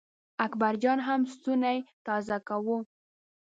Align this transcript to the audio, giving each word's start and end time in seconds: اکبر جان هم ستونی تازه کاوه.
اکبر 0.45 0.73
جان 0.81 0.99
هم 1.07 1.21
ستونی 1.33 1.77
تازه 2.05 2.37
کاوه. 2.47 2.77